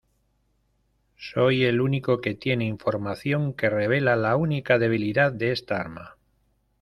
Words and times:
Soy 1.15 1.63
el 1.65 1.79
único 1.79 2.21
que 2.21 2.33
tiene 2.33 2.65
información 2.65 3.53
que 3.53 3.69
revela 3.69 4.15
la 4.15 4.35
única 4.35 4.79
debilidad 4.79 5.31
de 5.31 5.51
esta 5.51 5.79
arma. 5.79 6.15